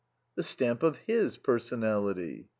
[0.33, 2.49] "The stamp of his personality."